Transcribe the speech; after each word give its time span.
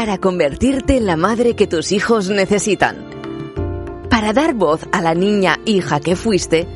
para 0.00 0.16
convertirte 0.16 0.96
en 0.96 1.04
la 1.04 1.18
madre 1.18 1.54
que 1.54 1.66
tus 1.66 1.92
hijos 1.92 2.30
necesitan, 2.30 2.96
para 4.08 4.32
dar 4.32 4.54
voz 4.54 4.80
a 4.92 5.02
la 5.02 5.14
niña 5.14 5.58
hija 5.66 6.00
que 6.00 6.16
fuiste 6.16 6.66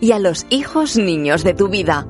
y 0.00 0.10
a 0.10 0.18
los 0.18 0.46
hijos 0.50 0.96
niños 0.96 1.44
de 1.44 1.54
tu 1.54 1.68
vida, 1.68 2.08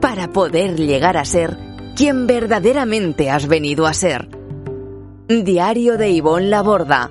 para 0.00 0.28
poder 0.28 0.76
llegar 0.76 1.16
a 1.16 1.24
ser 1.24 1.58
quien 1.96 2.28
verdaderamente 2.28 3.32
has 3.32 3.48
venido 3.48 3.88
a 3.88 3.94
ser. 3.94 4.28
Diario 5.26 5.98
de 5.98 6.10
Ivonne 6.10 6.50
Laborda, 6.50 7.10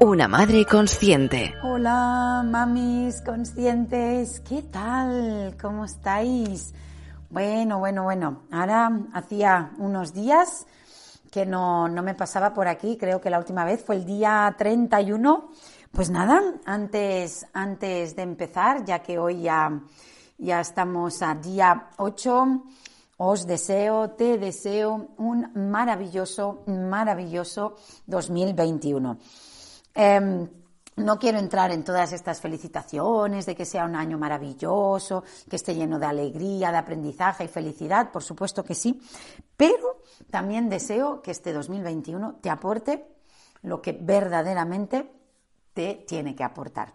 una 0.00 0.26
madre 0.26 0.64
consciente. 0.64 1.54
Hola, 1.62 2.42
mamis 2.44 3.20
conscientes, 3.20 4.40
¿qué 4.40 4.62
tal? 4.62 5.54
¿Cómo 5.62 5.84
estáis? 5.84 6.74
Bueno, 7.30 7.78
bueno, 7.78 8.02
bueno, 8.02 8.42
ahora 8.50 8.90
hacía 9.12 9.70
unos 9.78 10.12
días 10.12 10.66
que 11.30 11.46
no, 11.46 11.88
no 11.88 12.02
me 12.02 12.14
pasaba 12.14 12.52
por 12.52 12.68
aquí, 12.68 12.96
creo 12.96 13.20
que 13.20 13.30
la 13.30 13.38
última 13.38 13.64
vez 13.64 13.84
fue 13.84 13.96
el 13.96 14.04
día 14.04 14.54
31. 14.56 15.50
Pues 15.92 16.10
nada, 16.10 16.42
antes, 16.64 17.46
antes 17.52 18.14
de 18.14 18.22
empezar, 18.22 18.84
ya 18.84 19.00
que 19.00 19.18
hoy 19.18 19.42
ya, 19.42 19.80
ya 20.38 20.60
estamos 20.60 21.22
a 21.22 21.34
día 21.34 21.90
8, 21.96 22.62
os 23.18 23.46
deseo, 23.46 24.10
te 24.10 24.38
deseo 24.38 25.08
un 25.16 25.50
maravilloso, 25.54 26.62
maravilloso 26.66 27.76
2021. 28.06 29.18
No 30.98 31.18
quiero 31.18 31.38
entrar 31.38 31.70
en 31.70 31.84
todas 31.84 32.12
estas 32.12 32.40
felicitaciones 32.40 33.46
de 33.46 33.54
que 33.54 33.64
sea 33.64 33.84
un 33.84 33.94
año 33.94 34.18
maravilloso, 34.18 35.22
que 35.48 35.56
esté 35.56 35.74
lleno 35.74 35.98
de 35.98 36.06
alegría, 36.06 36.72
de 36.72 36.78
aprendizaje 36.78 37.44
y 37.44 37.48
felicidad, 37.48 38.10
por 38.10 38.22
supuesto 38.22 38.64
que 38.64 38.74
sí, 38.74 39.00
pero 39.56 40.02
también 40.30 40.68
deseo 40.68 41.22
que 41.22 41.30
este 41.30 41.52
2021 41.52 42.36
te 42.40 42.50
aporte 42.50 43.06
lo 43.62 43.80
que 43.80 43.92
verdaderamente 43.92 45.10
te 45.72 46.04
tiene 46.06 46.34
que 46.34 46.44
aportar. 46.44 46.92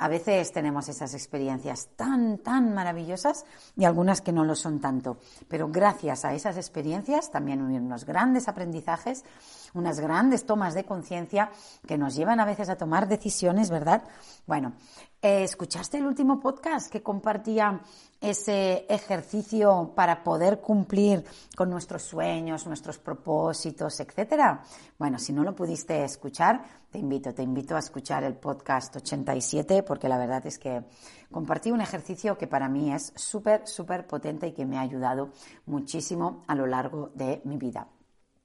A 0.00 0.06
veces 0.06 0.52
tenemos 0.52 0.88
esas 0.88 1.12
experiencias 1.12 1.88
tan, 1.96 2.38
tan 2.38 2.72
maravillosas 2.72 3.44
y 3.76 3.84
algunas 3.84 4.20
que 4.20 4.32
no 4.32 4.44
lo 4.44 4.54
son 4.54 4.80
tanto. 4.80 5.16
Pero 5.48 5.68
gracias 5.68 6.24
a 6.24 6.34
esas 6.34 6.56
experiencias 6.56 7.32
también 7.32 7.60
unos 7.60 8.04
grandes 8.04 8.46
aprendizajes, 8.46 9.24
unas 9.74 10.00
grandes 10.00 10.46
tomas 10.46 10.74
de 10.74 10.84
conciencia 10.84 11.50
que 11.86 11.98
nos 11.98 12.14
llevan 12.14 12.40
a 12.40 12.44
veces 12.44 12.68
a 12.68 12.76
tomar 12.76 13.08
decisiones, 13.08 13.70
¿verdad? 13.70 14.02
Bueno, 14.46 14.74
eh, 15.20 15.42
¿escuchaste 15.42 15.98
el 15.98 16.06
último 16.06 16.38
podcast 16.38 16.90
que 16.92 17.02
compartía 17.02 17.80
ese 18.20 18.86
ejercicio 18.88 19.92
para 19.94 20.22
poder 20.22 20.60
cumplir 20.60 21.24
con 21.56 21.70
nuestros 21.70 22.02
sueños, 22.02 22.66
nuestros 22.66 22.98
propósitos, 22.98 23.98
etcétera? 24.00 24.62
Bueno, 24.98 25.18
si 25.18 25.32
no 25.32 25.42
lo 25.42 25.54
pudiste 25.54 26.04
escuchar, 26.04 26.62
te 26.90 26.98
invito, 26.98 27.34
te 27.34 27.42
invito 27.42 27.76
a 27.76 27.80
escuchar 27.80 28.24
el 28.24 28.34
podcast 28.34 28.94
87 28.96 29.82
porque 29.82 30.08
la 30.08 30.18
verdad 30.18 30.46
es 30.46 30.58
que 30.58 30.84
compartí 31.30 31.70
un 31.70 31.80
ejercicio 31.80 32.38
que 32.38 32.46
para 32.46 32.68
mí 32.68 32.92
es 32.92 33.12
súper, 33.16 33.66
súper 33.66 34.06
potente 34.06 34.46
y 34.46 34.52
que 34.52 34.66
me 34.66 34.78
ha 34.78 34.82
ayudado 34.82 35.30
muchísimo 35.66 36.44
a 36.46 36.54
lo 36.54 36.66
largo 36.66 37.10
de 37.14 37.42
mi 37.44 37.56
vida. 37.56 37.88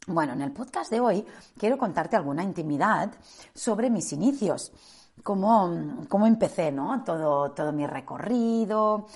Bueno, 0.07 0.33
en 0.33 0.41
el 0.41 0.51
podcast 0.51 0.91
de 0.91 0.99
hoy 0.99 1.25
quiero 1.57 1.77
contarte 1.77 2.17
alguna 2.17 2.43
intimidad 2.43 3.13
sobre 3.53 3.89
mis 3.89 4.11
inicios, 4.11 4.73
cómo, 5.23 6.03
cómo 6.09 6.27
empecé, 6.27 6.73
¿no? 6.73 7.03
Todo, 7.05 7.51
todo 7.51 7.71
mi 7.71 7.87
recorrido, 7.87 9.07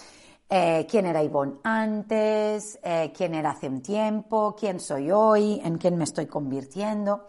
eh, 0.50 0.88
quién 0.90 1.08
era 1.08 1.22
Ivonne 1.22 1.58
antes, 1.64 2.80
eh, 2.82 3.12
quién 3.14 3.36
era 3.36 3.50
hace 3.50 3.68
un 3.68 3.82
tiempo, 3.82 4.56
quién 4.58 4.80
soy 4.80 5.12
hoy, 5.12 5.60
en 5.62 5.78
quién 5.78 5.98
me 5.98 6.06
estoy 6.06 6.28
convirtiendo. 6.28 7.28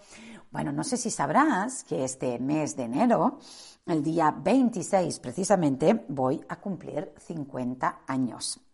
Bueno, 0.52 0.70
no 0.70 0.84
sé 0.84 0.96
si 0.96 1.10
sabrás 1.10 1.82
que 1.82 2.04
este 2.04 2.38
mes 2.38 2.76
de 2.76 2.84
enero, 2.84 3.40
el 3.86 4.04
día 4.04 4.30
26 4.30 5.18
precisamente, 5.18 6.04
voy 6.08 6.41
a 6.48 6.60
cumplir 6.60 7.12
50 7.18 8.02
años. 8.06 8.67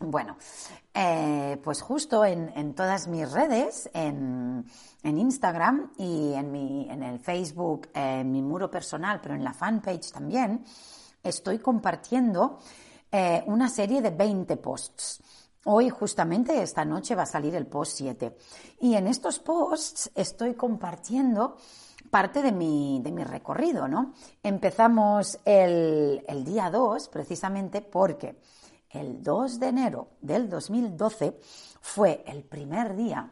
Bueno, 0.00 0.36
eh, 0.92 1.56
pues 1.62 1.80
justo 1.80 2.24
en, 2.24 2.74
todas 2.74 3.06
mis 3.06 3.30
redes, 3.30 3.88
en, 3.94 4.66
Instagram 5.04 5.92
y 5.96 6.32
en, 6.34 7.02
el 7.02 7.20
Facebook, 7.20 7.88
en 7.94 8.32
mi 8.32 8.42
muro 8.42 8.68
personal, 8.68 9.20
pero 9.22 9.36
en 9.36 9.44
la 9.44 9.54
fanpage 9.54 10.10
también, 10.10 10.64
estoy 11.22 11.60
compartiendo 11.60 12.58
eh, 13.12 13.44
una 13.46 13.68
serie 13.68 14.02
de 14.02 14.10
20 14.10 14.56
posts. 14.56 15.22
Hoy 15.66 15.90
justamente 15.90 16.60
esta 16.60 16.84
noche 16.84 17.14
va 17.14 17.22
a 17.22 17.26
salir 17.26 17.54
el 17.54 17.68
post 17.68 17.98
7. 17.98 18.36
Y 18.80 18.96
en 18.96 19.06
estos 19.06 19.38
posts 19.38 20.10
estoy 20.16 20.54
compartiendo 20.54 21.56
parte 22.10 22.42
de 22.42 22.50
mi, 22.50 23.00
de 23.00 23.12
mi 23.12 23.22
recorrido, 23.22 23.86
¿no? 23.86 24.12
Empezamos 24.42 25.38
el, 25.44 26.24
el 26.26 26.44
día 26.44 26.68
2 26.68 27.08
precisamente 27.08 27.80
porque 27.80 28.36
el 28.94 29.22
2 29.22 29.60
de 29.60 29.68
enero 29.68 30.08
del 30.20 30.48
2012 30.48 31.38
fue 31.80 32.24
el 32.26 32.44
primer 32.44 32.96
día 32.96 33.30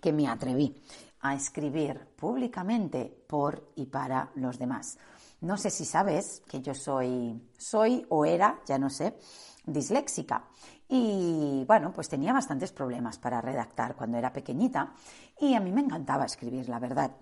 que 0.00 0.12
me 0.12 0.28
atreví 0.28 0.82
a 1.20 1.34
escribir 1.34 1.98
públicamente 2.16 3.24
por 3.26 3.72
y 3.76 3.86
para 3.86 4.30
los 4.36 4.58
demás. 4.58 4.98
No 5.40 5.56
sé 5.56 5.70
si 5.70 5.84
sabes 5.84 6.42
que 6.48 6.60
yo 6.60 6.74
soy, 6.74 7.40
soy 7.56 8.04
o 8.08 8.24
era, 8.24 8.60
ya 8.66 8.78
no 8.78 8.90
sé, 8.90 9.16
disléxica. 9.64 10.44
Y 10.88 11.64
bueno, 11.66 11.92
pues 11.92 12.08
tenía 12.08 12.32
bastantes 12.32 12.72
problemas 12.72 13.18
para 13.18 13.40
redactar 13.40 13.94
cuando 13.94 14.16
era 14.16 14.32
pequeñita 14.32 14.94
y 15.40 15.54
a 15.54 15.60
mí 15.60 15.70
me 15.70 15.82
encantaba 15.82 16.24
escribir, 16.24 16.68
la 16.68 16.78
verdad. 16.78 17.12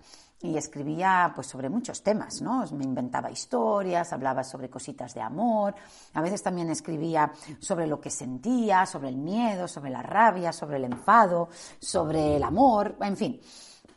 Y 0.41 0.55
escribía 0.55 1.31
pues 1.33 1.47
sobre 1.47 1.67
muchos 1.67 2.03
temas, 2.03 2.41
¿no? 2.41 2.63
Me 2.73 2.83
inventaba 2.83 3.31
historias, 3.31 4.13
hablaba 4.13 4.43
sobre 4.43 4.69
cositas 4.69 5.13
de 5.15 5.21
amor, 5.21 5.73
a 6.13 6.21
veces 6.21 6.43
también 6.43 6.69
escribía 6.69 7.31
sobre 7.59 7.87
lo 7.87 7.99
que 7.99 8.11
sentía, 8.11 8.85
sobre 8.85 9.09
el 9.09 9.17
miedo, 9.17 9.67
sobre 9.67 9.89
la 9.89 10.03
rabia, 10.03 10.53
sobre 10.53 10.77
el 10.77 10.83
enfado, 10.83 11.49
sobre 11.79 12.35
el 12.35 12.43
amor, 12.43 12.95
en 13.01 13.17
fin 13.17 13.41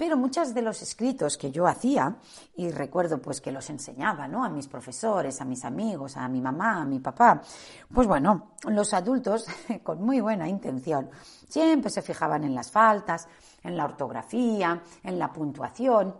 pero 0.01 0.17
muchos 0.17 0.55
de 0.55 0.63
los 0.63 0.81
escritos 0.81 1.37
que 1.37 1.51
yo 1.51 1.67
hacía, 1.67 2.17
y 2.57 2.71
recuerdo 2.71 3.21
pues 3.21 3.43
que 3.43 3.53
los 3.53 3.69
enseñaba, 3.69 4.27
¿no? 4.27 4.43
A 4.43 4.49
mis 4.49 4.67
profesores, 4.67 5.39
a 5.43 5.45
mis 5.45 5.63
amigos, 5.63 6.17
a 6.17 6.27
mi 6.27 6.41
mamá, 6.41 6.81
a 6.81 6.87
mi 6.87 7.01
papá, 7.01 7.43
pues 7.93 8.07
bueno, 8.07 8.53
los 8.65 8.95
adultos, 8.95 9.45
con 9.83 10.03
muy 10.03 10.23
buena 10.23 10.49
intención, 10.49 11.11
siempre 11.47 11.91
se 11.91 12.01
fijaban 12.01 12.45
en 12.45 12.55
las 12.55 12.71
faltas, 12.71 13.29
en 13.63 13.77
la 13.77 13.85
ortografía, 13.85 14.83
en 15.03 15.19
la 15.19 15.31
puntuación, 15.31 16.15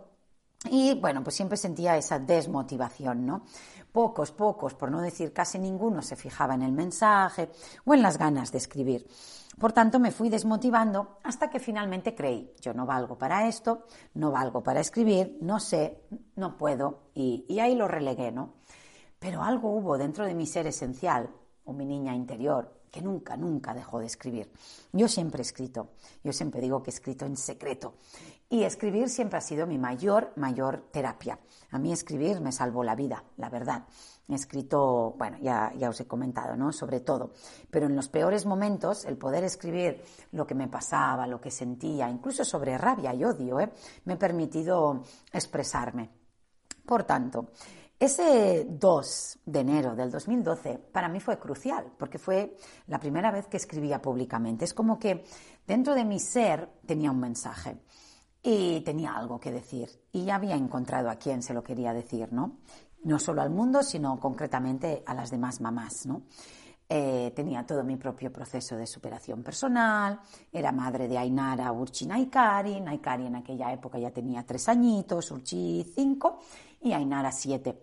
y 0.69 0.93
bueno, 0.95 1.23
pues 1.23 1.35
siempre 1.35 1.57
sentía 1.57 1.97
esa 1.97 2.19
desmotivación, 2.19 3.25
¿no? 3.25 3.43
Pocos, 3.91 4.31
pocos, 4.31 4.73
por 4.73 4.91
no 4.91 5.01
decir 5.01 5.33
casi 5.33 5.59
ninguno, 5.59 6.01
se 6.01 6.15
fijaba 6.15 6.53
en 6.53 6.61
el 6.61 6.71
mensaje 6.71 7.49
o 7.85 7.93
en 7.93 8.01
las 8.01 8.17
ganas 8.17 8.51
de 8.51 8.59
escribir. 8.59 9.07
Por 9.59 9.73
tanto, 9.73 9.99
me 9.99 10.11
fui 10.11 10.29
desmotivando 10.29 11.17
hasta 11.23 11.49
que 11.49 11.59
finalmente 11.59 12.15
creí, 12.15 12.53
yo 12.61 12.73
no 12.73 12.85
valgo 12.85 13.17
para 13.17 13.47
esto, 13.47 13.85
no 14.13 14.31
valgo 14.31 14.63
para 14.63 14.79
escribir, 14.79 15.37
no 15.41 15.59
sé, 15.59 16.03
no 16.35 16.57
puedo, 16.57 17.09
y, 17.13 17.59
ahí 17.59 17.75
lo 17.75 17.87
relegué, 17.87 18.31
¿no? 18.31 18.53
Pero 19.19 19.43
algo 19.43 19.75
hubo 19.75 19.97
dentro 19.97 20.25
de 20.25 20.33
mi 20.33 20.45
ser 20.45 20.67
esencial, 20.67 21.29
o 21.65 21.73
mi 21.73 21.85
niña 21.85 22.15
interior, 22.15 22.80
que 22.91 23.01
nunca, 23.01 23.37
nunca 23.37 23.73
dejó 23.73 23.99
de 23.99 24.05
escribir. 24.05 24.51
Yo 24.91 25.07
siempre 25.07 25.39
he 25.39 25.45
escrito, 25.45 25.91
yo 26.23 26.33
siempre 26.33 26.61
digo 26.61 26.83
que 26.83 26.91
he 26.91 26.93
escrito 26.93 27.25
en 27.25 27.37
secreto. 27.37 27.95
Y 28.49 28.63
escribir 28.63 29.09
siempre 29.09 29.37
ha 29.37 29.41
sido 29.41 29.65
mi 29.65 29.77
mayor, 29.77 30.33
mayor 30.35 30.89
terapia. 30.91 31.39
A 31.71 31.79
mí 31.79 31.93
escribir 31.93 32.41
me 32.41 32.51
salvó 32.51 32.83
la 32.83 32.95
vida, 32.95 33.23
la 33.37 33.49
verdad. 33.49 33.85
He 34.27 34.35
escrito, 34.35 35.15
bueno, 35.17 35.37
ya, 35.39 35.71
ya 35.77 35.89
os 35.89 35.99
he 36.01 36.05
comentado, 36.05 36.57
¿no? 36.57 36.73
Sobre 36.73 36.99
todo. 36.99 37.31
Pero 37.69 37.85
en 37.85 37.95
los 37.95 38.09
peores 38.09 38.45
momentos, 38.45 39.05
el 39.05 39.17
poder 39.17 39.45
escribir 39.45 40.03
lo 40.33 40.45
que 40.45 40.55
me 40.55 40.67
pasaba, 40.67 41.27
lo 41.27 41.39
que 41.39 41.49
sentía, 41.49 42.09
incluso 42.09 42.43
sobre 42.43 42.77
rabia 42.77 43.13
y 43.13 43.23
odio, 43.23 43.59
¿eh? 43.61 43.71
me 44.03 44.13
ha 44.13 44.19
permitido 44.19 45.03
expresarme. 45.31 46.09
Por 46.85 47.03
tanto, 47.03 47.51
ese 48.01 48.65
2 48.67 49.39
de 49.45 49.59
enero 49.59 49.95
del 49.95 50.11
2012 50.11 50.79
para 50.91 51.07
mí 51.07 51.19
fue 51.19 51.39
crucial, 51.39 51.93
porque 51.97 52.17
fue 52.17 52.57
la 52.87 52.99
primera 52.99 53.31
vez 53.31 53.47
que 53.47 53.57
escribía 53.57 54.01
públicamente. 54.01 54.65
Es 54.65 54.73
como 54.73 54.99
que 54.99 55.23
dentro 55.67 55.93
de 55.93 56.03
mi 56.03 56.19
ser 56.19 56.67
tenía 56.85 57.11
un 57.11 57.19
mensaje 57.19 57.77
y 58.41 58.81
tenía 58.81 59.13
algo 59.13 59.39
que 59.39 59.51
decir 59.51 59.89
y 60.11 60.25
ya 60.25 60.35
había 60.35 60.55
encontrado 60.55 61.09
a 61.09 61.15
quien 61.15 61.43
se 61.43 61.53
lo 61.53 61.63
quería 61.63 61.93
decir, 61.93 62.33
¿no? 62.33 62.57
no 63.03 63.19
solo 63.19 63.41
al 63.41 63.49
mundo, 63.49 63.83
sino 63.83 64.19
concretamente 64.19 65.03
a 65.05 65.13
las 65.13 65.31
demás 65.31 65.61
mamás, 65.61 66.05
¿no? 66.05 66.23
Eh, 66.93 67.31
tenía 67.33 67.65
todo 67.65 67.85
mi 67.85 67.95
propio 67.95 68.33
proceso 68.33 68.75
de 68.75 68.85
superación 68.85 69.43
personal, 69.43 70.19
era 70.51 70.73
madre 70.73 71.07
de 71.07 71.17
Ainara, 71.17 71.71
Urchi, 71.71 72.05
Naikari, 72.05 72.81
Naikari 72.81 73.27
en 73.27 73.37
aquella 73.37 73.71
época 73.71 73.97
ya 73.97 74.11
tenía 74.11 74.45
tres 74.45 74.67
añitos, 74.67 75.31
Urchi 75.31 75.85
cinco 75.95 76.39
y 76.81 76.93
Ainara 76.93 77.31
siete. 77.31 77.81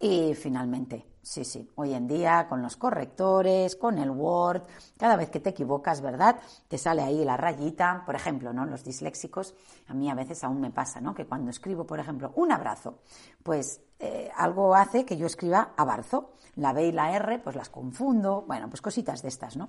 Y 0.00 0.34
finalmente, 0.34 1.06
sí, 1.22 1.44
sí, 1.44 1.68
hoy 1.74 1.92
en 1.92 2.06
día 2.06 2.46
con 2.48 2.62
los 2.62 2.76
correctores, 2.76 3.74
con 3.74 3.98
el 3.98 4.10
Word, 4.10 4.62
cada 4.96 5.16
vez 5.16 5.28
que 5.28 5.40
te 5.40 5.50
equivocas, 5.50 6.00
¿verdad? 6.00 6.36
Te 6.68 6.78
sale 6.78 7.02
ahí 7.02 7.24
la 7.24 7.36
rayita, 7.36 8.04
por 8.06 8.14
ejemplo, 8.14 8.52
¿no? 8.52 8.64
Los 8.64 8.84
disléxicos, 8.84 9.54
a 9.88 9.94
mí 9.94 10.08
a 10.08 10.14
veces 10.14 10.44
aún 10.44 10.60
me 10.60 10.70
pasa, 10.70 11.00
¿no? 11.00 11.14
Que 11.14 11.26
cuando 11.26 11.50
escribo, 11.50 11.84
por 11.84 11.98
ejemplo, 11.98 12.32
un 12.36 12.52
abrazo, 12.52 13.00
pues 13.42 13.80
eh, 13.98 14.30
algo 14.36 14.76
hace 14.76 15.04
que 15.04 15.16
yo 15.16 15.26
escriba 15.26 15.72
abarzo, 15.76 16.30
la 16.54 16.72
B 16.72 16.86
y 16.86 16.92
la 16.92 17.12
R, 17.16 17.40
pues 17.40 17.56
las 17.56 17.68
confundo, 17.68 18.44
bueno, 18.46 18.68
pues 18.68 18.80
cositas 18.80 19.20
de 19.22 19.28
estas, 19.28 19.56
¿no? 19.56 19.68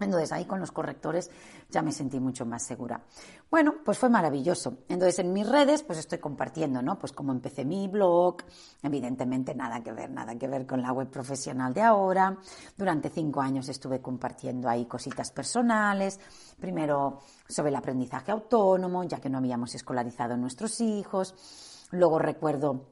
Entonces 0.00 0.32
ahí 0.32 0.44
con 0.44 0.60
los 0.60 0.72
correctores 0.72 1.30
ya 1.70 1.80
me 1.82 1.92
sentí 1.92 2.18
mucho 2.18 2.44
más 2.44 2.64
segura. 2.64 3.00
Bueno, 3.50 3.74
pues 3.84 3.98
fue 3.98 4.08
maravilloso. 4.08 4.78
Entonces 4.88 5.20
en 5.20 5.32
mis 5.32 5.48
redes 5.48 5.82
pues 5.82 5.98
estoy 5.98 6.18
compartiendo, 6.18 6.82
¿no? 6.82 6.98
Pues 6.98 7.12
cómo 7.12 7.32
empecé 7.32 7.64
mi 7.64 7.86
blog, 7.88 8.38
evidentemente 8.82 9.54
nada 9.54 9.82
que 9.82 9.92
ver, 9.92 10.10
nada 10.10 10.36
que 10.36 10.48
ver 10.48 10.66
con 10.66 10.82
la 10.82 10.92
web 10.92 11.08
profesional 11.08 11.72
de 11.72 11.82
ahora. 11.82 12.36
Durante 12.76 13.10
cinco 13.10 13.40
años 13.40 13.68
estuve 13.68 14.00
compartiendo 14.00 14.68
ahí 14.68 14.86
cositas 14.86 15.30
personales, 15.30 16.18
primero 16.58 17.20
sobre 17.48 17.70
el 17.70 17.76
aprendizaje 17.76 18.32
autónomo, 18.32 19.04
ya 19.04 19.20
que 19.20 19.30
no 19.30 19.38
habíamos 19.38 19.74
escolarizado 19.74 20.34
a 20.34 20.36
nuestros 20.36 20.80
hijos. 20.80 21.34
Luego 21.92 22.18
recuerdo 22.18 22.86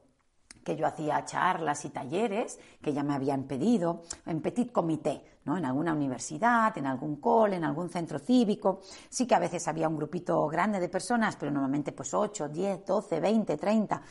que 0.63 0.75
yo 0.75 0.85
hacía 0.85 1.25
charlas 1.25 1.85
y 1.85 1.89
talleres 1.89 2.59
que 2.81 2.93
ya 2.93 3.03
me 3.03 3.15
habían 3.15 3.43
pedido 3.43 4.03
en 4.25 4.41
petit 4.41 4.71
comité, 4.71 5.23
¿no? 5.45 5.57
En 5.57 5.65
alguna 5.65 5.93
universidad, 5.93 6.77
en 6.77 6.85
algún 6.85 7.17
cole, 7.17 7.55
en 7.55 7.63
algún 7.63 7.89
centro 7.89 8.19
cívico. 8.19 8.81
Sí 9.09 9.25
que 9.25 9.35
a 9.35 9.39
veces 9.39 9.67
había 9.67 9.87
un 9.87 9.97
grupito 9.97 10.47
grande 10.47 10.79
de 10.79 10.89
personas, 10.89 11.35
pero 11.35 11.51
normalmente 11.51 11.91
pues 11.91 12.13
8, 12.13 12.49
10, 12.49 12.85
12, 12.85 13.19
20, 13.19 13.57
30. 13.57 14.01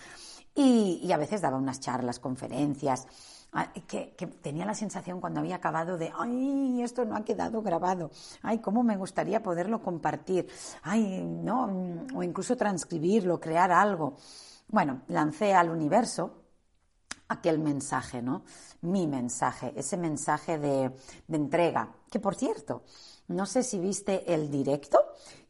Y, 0.55 1.11
a 1.13 1.17
veces 1.17 1.41
daba 1.41 1.57
unas 1.57 1.81
charlas, 1.81 2.19
conferencias. 2.19 3.07
Ah, 3.53 3.73
que, 3.73 4.15
tenía 4.43 4.65
la 4.65 4.75
sensación 4.75 5.21
cuando 5.21 5.41
había 5.41 5.57
acabado 5.57 5.99
de, 5.99 6.13
ay, 6.17 6.83
esto 6.83 7.05
no 7.05 7.17
ha 7.17 7.25
quedado 7.25 7.63
grabado, 7.63 8.13
ay, 8.43 8.59
cómo 8.59 8.85
me 8.85 8.97
gustaría 8.97 9.43
poderlo 9.43 9.83
compartir, 9.83 10.47
ay, 10.83 11.25
no, 11.25 12.07
o 12.15 12.23
incluso 12.23 12.57
transcribirlo, 12.57 13.41
crear 13.41 13.73
algo. 13.73 14.15
Bueno, 14.69 15.03
lancé 15.09 15.53
al 15.53 15.71
universo 15.71 16.40
aquel 17.31 17.61
mensaje, 17.61 18.21
¿no? 18.21 18.43
Mi 18.83 19.07
mensaje, 19.07 19.73
ese 19.77 19.97
mensaje 19.97 20.59
de, 20.59 20.91
entrega. 21.31 21.89
Que 22.11 22.19
por 22.19 22.35
cierto, 22.35 22.83
no 23.29 23.47
sé 23.47 23.63
si 23.63 23.79
viste 23.79 24.35
el 24.35 24.51
directo 24.51 24.99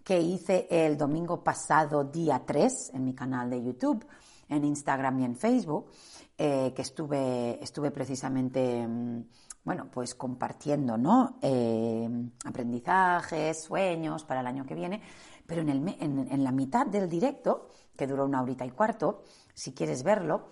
que 0.05 0.21
hice 0.21 0.69
el 0.71 0.99
domingo 0.99 1.43
pasado, 1.43 2.05
día 2.05 2.43
3, 2.47 2.91
en 2.95 3.05
mi 3.05 3.15
canal 3.15 3.49
de 3.49 3.63
YouTube, 3.63 4.07
en 4.49 4.65
Instagram 4.65 5.21
y 5.21 5.25
en 5.25 5.37
Facebook, 5.37 5.91
eh, 6.37 6.73
que 6.77 6.83
estuve, 6.83 7.63
estuve 7.63 7.91
precisamente, 7.91 8.87
mm, 8.87 9.25
bueno, 9.65 9.89
pues 9.91 10.15
compartiendo, 10.15 10.99
¿no? 10.99 11.39
Eh, 11.41 12.09
aprendizajes, 12.45 13.63
sueños 13.63 14.25
para 14.25 14.41
el 14.41 14.47
año 14.47 14.67
que 14.67 14.75
viene, 14.75 15.01
pero 15.47 15.63
en, 15.63 15.71
el, 15.71 15.89
en 15.99 16.45
la 16.45 16.53
mitad 16.53 16.87
del 16.87 17.09
directo, 17.09 17.69
que 17.97 18.07
duró 18.07 18.25
una 18.27 18.43
horita 18.43 18.67
y 18.67 18.71
cuarto, 18.71 19.23
si 19.55 19.73
quieres 19.73 20.03
verlo, 20.03 20.49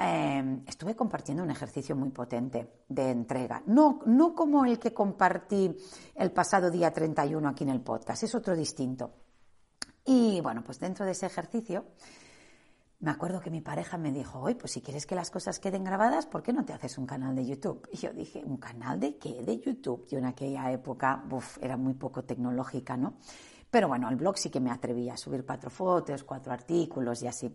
Em, 0.00 0.62
estuve 0.64 0.94
compartiendo 0.94 1.42
un 1.42 1.50
ejercicio 1.50 1.96
muy 1.96 2.10
potente 2.10 2.84
de 2.88 3.10
entrega. 3.10 3.64
No, 3.66 3.98
no 4.06 4.32
como 4.32 4.64
el 4.64 4.78
que 4.78 4.94
compartí 4.94 5.74
el 6.14 6.30
pasado 6.30 6.70
día 6.70 6.92
31 6.92 7.48
aquí 7.48 7.64
en 7.64 7.70
el 7.70 7.80
podcast, 7.80 8.22
es 8.22 8.32
otro 8.32 8.54
distinto. 8.54 9.10
Y 10.04 10.40
bueno, 10.40 10.62
pues 10.62 10.78
dentro 10.78 11.04
de 11.04 11.12
ese 11.12 11.26
ejercicio, 11.26 11.84
me 13.00 13.10
acuerdo 13.10 13.40
que 13.40 13.50
mi 13.50 13.60
pareja 13.60 13.98
me 13.98 14.12
dijo, 14.12 14.38
oye, 14.38 14.54
pues 14.54 14.72
si 14.72 14.82
quieres 14.82 15.04
que 15.04 15.16
las 15.16 15.32
cosas 15.32 15.58
queden 15.58 15.82
grabadas, 15.82 16.26
¿por 16.26 16.44
qué 16.44 16.52
no 16.52 16.64
te 16.64 16.72
haces 16.72 16.96
un 16.96 17.06
canal 17.06 17.34
de 17.34 17.44
YouTube? 17.44 17.88
Y 17.92 17.96
yo 17.96 18.12
dije, 18.12 18.44
¿un 18.44 18.58
canal 18.58 19.00
de 19.00 19.18
qué? 19.18 19.42
De 19.42 19.58
YouTube. 19.58 20.06
Yo 20.08 20.18
en 20.18 20.26
aquella 20.26 20.70
época, 20.70 21.24
uf, 21.30 21.58
era 21.60 21.76
muy 21.76 21.94
poco 21.94 22.22
tecnológica, 22.22 22.96
¿no? 22.96 23.14
Pero 23.70 23.88
bueno, 23.88 24.08
al 24.08 24.16
blog 24.16 24.38
sí 24.38 24.50
que 24.50 24.60
me 24.60 24.70
atreví 24.70 25.10
a 25.10 25.16
subir 25.16 25.44
cuatro 25.44 25.70
fotos, 25.70 26.24
cuatro 26.24 26.52
artículos 26.52 27.22
y 27.22 27.26
así. 27.26 27.54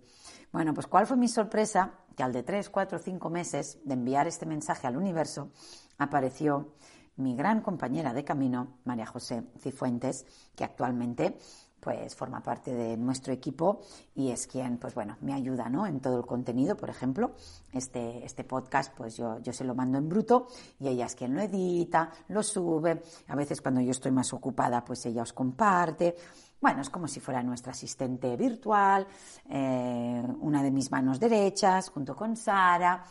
Bueno, 0.52 0.74
pues 0.74 0.88
¿cuál 0.88 1.08
fue 1.08 1.18
mi 1.18 1.28
sorpresa? 1.28 2.00
Que 2.16 2.24
al 2.24 2.32
de 2.32 2.44
tres, 2.44 2.70
cuatro, 2.70 3.00
cinco 3.00 3.30
meses 3.30 3.80
de 3.84 3.94
enviar 3.96 4.28
este 4.28 4.46
mensaje 4.46 4.86
al 4.86 4.98
universo, 4.98 5.50
apareció 5.98 6.74
mi 7.16 7.36
gran 7.36 7.62
compañera 7.62 8.14
de 8.14 8.24
camino, 8.24 8.78
María 8.86 9.06
José 9.06 9.44
Cifuentes, 9.60 10.26
que 10.56 10.64
actualmente 10.64 11.38
pues 11.84 12.16
forma 12.16 12.42
parte 12.42 12.74
de 12.74 12.96
nuestro 12.96 13.34
equipo 13.34 13.82
y 14.16 14.32
es 14.32 14.48
quien, 14.48 14.78
pues 14.78 14.96
bueno, 14.96 15.18
me 15.22 15.34
ayuda, 15.34 15.68
¿no? 15.68 15.86
En 15.86 16.00
todo 16.00 16.18
el 16.18 16.26
contenido, 16.26 16.78
por 16.78 16.90
ejemplo, 16.90 17.32
este, 17.74 18.24
este 18.24 18.46
podcast, 18.46 18.94
pues 18.96 19.18
yo, 19.18 19.40
yo 19.40 19.52
se 19.52 19.66
lo 19.66 19.76
mando 19.76 19.98
en 19.98 20.08
bruto 20.08 20.48
y 20.80 20.88
ella 20.88 21.08
es 21.08 21.16
quien 21.16 21.36
lo 21.36 21.42
edita, 21.42 22.10
lo 22.30 22.42
sube, 22.42 23.04
a 23.28 23.36
veces 23.36 23.62
cuando 23.62 23.82
yo 23.82 23.92
estoy 23.92 24.12
más 24.12 24.32
ocupada, 24.32 24.86
pues 24.86 25.06
ella 25.06 25.24
os 25.24 25.34
comparte. 25.34 26.16
Bueno, 26.62 26.82
es 26.82 26.90
como 26.90 27.10
si 27.10 27.20
fuera 27.20 27.44
nuestra 27.44 27.74
asistente 27.74 28.38
virtual, 28.38 29.06
eh, 29.50 30.24
una 30.40 30.64
de 30.64 30.72
mis 30.72 30.90
manos 30.90 31.20
derechas, 31.20 31.90
junto 31.90 32.16
con 32.16 32.38
Sara. 32.38 33.04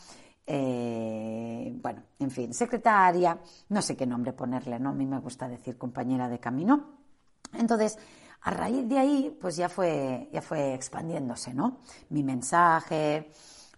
Eh, 0.46 1.78
bueno, 1.82 2.02
en 2.18 2.30
fin, 2.30 2.54
secretaria, 2.54 3.38
no 3.68 3.82
sé 3.82 3.94
qué 3.94 4.06
nombre 4.06 4.32
ponerle, 4.32 4.80
¿no? 4.80 4.88
A 4.88 4.94
mí 4.94 5.04
me 5.04 5.18
gusta 5.18 5.46
decir 5.46 5.76
compañera 5.76 6.30
de 6.30 6.40
camino. 6.40 7.02
Entonces, 7.52 7.98
a 8.42 8.50
raíz 8.50 8.88
de 8.88 8.98
ahí, 8.98 9.38
pues 9.40 9.56
ya 9.56 9.68
fue, 9.68 10.28
ya 10.32 10.42
fue 10.42 10.74
expandiéndose, 10.74 11.54
¿no? 11.54 11.78
Mi 12.10 12.22
mensaje, 12.22 13.30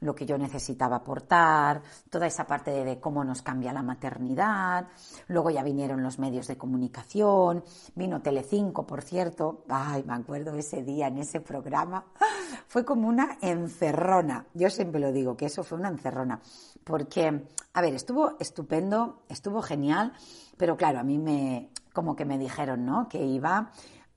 lo 0.04 0.14
que 0.14 0.26
yo 0.26 0.38
necesitaba 0.38 0.96
aportar, 0.96 1.82
toda 2.10 2.26
esa 2.26 2.46
parte 2.46 2.70
de, 2.70 3.00
cómo 3.00 3.24
nos 3.24 3.42
cambia 3.42 3.72
la 3.72 3.82
maternidad. 3.82 4.86
Luego 5.28 5.50
ya 5.50 5.62
vinieron 5.62 6.02
los 6.02 6.18
medios 6.18 6.46
de 6.46 6.56
comunicación, 6.56 7.64
vino 7.94 8.22
Telecinco, 8.22 8.86
por 8.86 9.02
cierto. 9.02 9.64
Ay, 9.68 10.04
me 10.04 10.14
acuerdo 10.14 10.54
ese 10.54 10.82
día 10.82 11.08
en 11.08 11.18
ese 11.18 11.40
programa. 11.40 12.04
Fue 12.68 12.84
como 12.84 13.08
una 13.08 13.38
encerrona. 13.40 14.46
Yo 14.54 14.70
siempre 14.70 15.00
lo 15.00 15.12
digo, 15.12 15.36
que 15.36 15.46
eso 15.46 15.62
fue 15.62 15.78
una 15.78 15.88
encerrona. 15.88 16.40
Porque, 16.82 17.46
a 17.72 17.80
ver, 17.80 17.94
estuvo 17.94 18.36
estupendo, 18.40 19.22
estuvo 19.28 19.62
genial, 19.62 20.12
pero 20.56 20.76
claro, 20.76 20.98
a 20.98 21.02
mí 21.02 21.18
me, 21.18 21.70
como 21.92 22.16
que 22.16 22.24
me 22.24 22.38
dijeron, 22.38 22.84
¿no? 22.84 23.08
Que 23.08 23.24
iba 23.24 23.70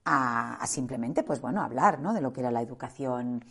a, 0.10 0.66
simplemente, 0.66 1.24
pues 1.24 1.42
bueno, 1.42 1.62
hablar 1.62 2.00
¿no? 2.00 2.14
de 2.14 2.22
lo 2.22 2.32
que 2.32 2.40
era 2.40 2.50
la 2.50 2.62
educación 2.62 3.44